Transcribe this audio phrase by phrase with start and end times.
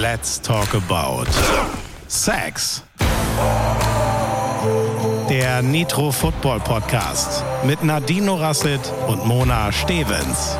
[0.00, 1.26] Let's talk about
[2.08, 2.82] Sex.
[5.28, 10.56] Der Nitro Football Podcast mit Nadine Rasset und Mona Stevens.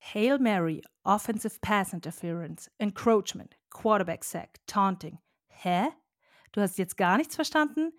[0.00, 5.18] Hail Mary, Offensive Pass Interference, Encroachment, Quarterback Sack, Taunting.
[5.48, 5.88] Hä?
[6.52, 7.92] Du hast jetzt gar nichts verstanden?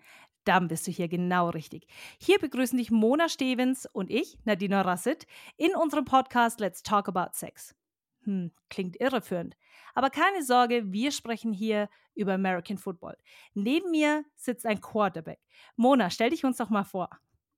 [0.46, 1.86] Dann bist du hier genau richtig.
[2.18, 5.26] Hier begrüßen dich Mona Stevens und ich, Nadina Rasset,
[5.56, 7.74] in unserem Podcast Let's Talk About Sex.
[8.22, 9.56] Hm, klingt irreführend.
[9.94, 13.16] Aber keine Sorge, wir sprechen hier über American Football.
[13.54, 15.40] Neben mir sitzt ein Quarterback.
[15.74, 17.10] Mona, stell dich uns doch mal vor.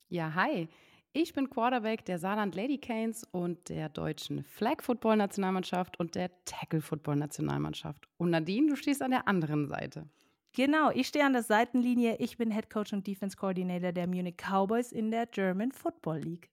[0.09, 0.69] Ja, hi.
[1.13, 6.31] Ich bin Quarterback der Saarland Lady Canes und der deutschen Flag Football Nationalmannschaft und der
[6.47, 8.09] Tackle Football Nationalmannschaft.
[8.17, 10.09] Und Nadine, du stehst an der anderen Seite.
[10.55, 12.17] Genau, ich stehe an der Seitenlinie.
[12.19, 16.51] Ich bin Head Coach und Defense Coordinator der Munich Cowboys in der German Football League.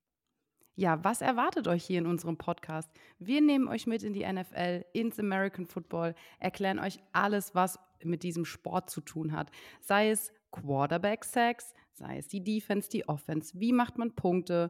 [0.77, 2.91] Ja, was erwartet euch hier in unserem Podcast?
[3.17, 8.23] Wir nehmen euch mit in die NFL, ins American Football, erklären euch alles, was mit
[8.23, 9.51] diesem Sport zu tun hat.
[9.79, 14.69] Sei es Quarterback-Sacks, sei es die Defense, die Offense, wie macht man Punkte,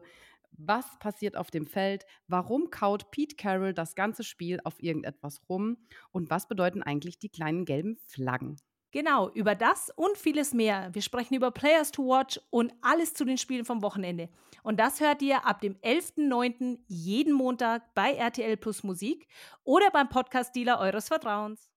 [0.52, 5.76] was passiert auf dem Feld, warum kaut Pete Carroll das ganze Spiel auf irgendetwas rum
[6.12, 8.56] und was bedeuten eigentlich die kleinen gelben Flaggen.
[8.92, 10.88] Genau, über das und vieles mehr.
[10.92, 14.28] Wir sprechen über Players to Watch und alles zu den Spielen vom Wochenende.
[14.62, 16.78] Und das hört ihr ab dem 11.09.
[16.86, 19.28] jeden Montag bei RTL Plus Musik
[19.64, 21.70] oder beim Podcast-Dealer eures Vertrauens.